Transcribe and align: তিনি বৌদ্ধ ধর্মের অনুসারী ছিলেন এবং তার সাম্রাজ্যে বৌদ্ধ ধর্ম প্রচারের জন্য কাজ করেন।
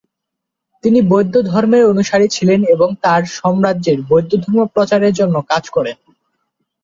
তিনি 0.83 0.99
বৌদ্ধ 1.07 1.35
ধর্মের 1.49 1.83
অনুসারী 1.85 2.27
ছিলেন 2.27 2.59
এবং 2.65 2.89
তার 3.03 3.21
সাম্রাজ্যে 3.37 3.93
বৌদ্ধ 4.09 4.31
ধর্ম 4.43 4.59
প্রচারের 4.73 5.13
জন্য 5.19 5.35
কাজ 5.51 5.63
করেন। 5.69 5.97